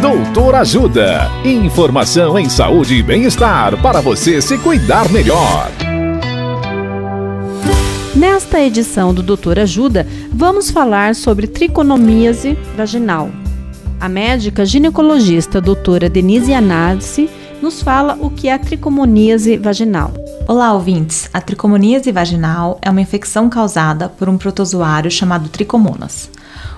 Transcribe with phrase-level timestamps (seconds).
[0.00, 1.30] Doutor Ajuda.
[1.42, 5.70] Informação em saúde e bem-estar para você se cuidar melhor.
[8.14, 13.30] Nesta edição do Doutor Ajuda, vamos falar sobre triconomíase vaginal.
[13.98, 17.30] A médica ginecologista doutora Denise Anadse
[17.62, 20.12] nos fala o que é a tricomoníase vaginal.
[20.46, 21.30] Olá, ouvintes!
[21.32, 26.30] A tricomoníase vaginal é uma infecção causada por um protozoário chamado Trichomonas.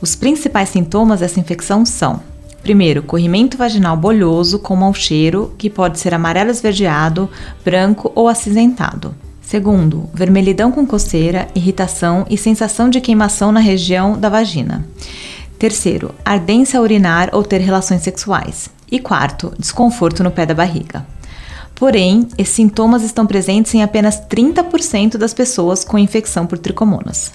[0.00, 2.20] Os principais sintomas dessa infecção são:
[2.62, 7.28] primeiro, corrimento vaginal bolhoso com mau cheiro, que pode ser amarelo esverdeado,
[7.64, 9.14] branco ou acinzentado.
[9.40, 14.86] Segundo, vermelhidão com coceira, irritação e sensação de queimação na região da vagina.
[15.58, 18.70] Terceiro, ardência a urinar ou ter relações sexuais.
[18.90, 21.04] E quarto, desconforto no pé da barriga.
[21.74, 27.32] Porém, esses sintomas estão presentes em apenas 30% das pessoas com infecção por tricomonas.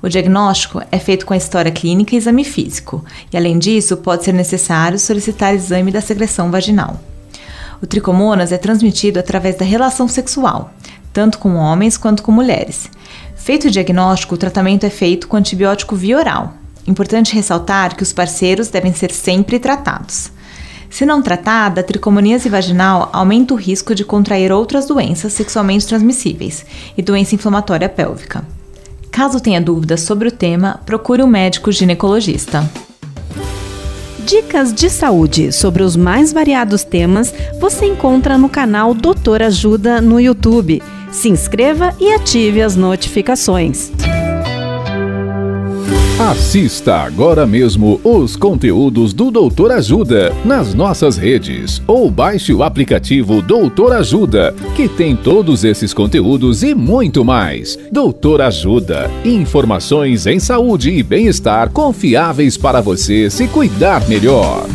[0.00, 4.24] O diagnóstico é feito com a história clínica e exame físico, e além disso, pode
[4.24, 7.00] ser necessário solicitar exame da secreção vaginal.
[7.82, 10.72] O tricomonas é transmitido através da relação sexual,
[11.12, 12.88] tanto com homens quanto com mulheres.
[13.36, 16.54] Feito o diagnóstico, o tratamento é feito com antibiótico via oral.
[16.86, 20.30] Importante ressaltar que os parceiros devem ser sempre tratados.
[20.90, 26.64] Se não tratada, a tricomoníase vaginal aumenta o risco de contrair outras doenças sexualmente transmissíveis
[26.96, 28.44] e doença inflamatória pélvica.
[29.18, 32.64] Caso tenha dúvidas sobre o tema, procure um médico ginecologista.
[34.24, 40.20] Dicas de saúde sobre os mais variados temas você encontra no canal Doutor Ajuda no
[40.20, 40.80] YouTube.
[41.10, 43.90] Se inscreva e ative as notificações.
[46.18, 53.40] Assista agora mesmo os conteúdos do Doutor Ajuda nas nossas redes ou baixe o aplicativo
[53.40, 57.78] Doutor Ajuda, que tem todos esses conteúdos e muito mais.
[57.92, 64.66] Doutor Ajuda, informações em saúde e bem-estar confiáveis para você se cuidar melhor.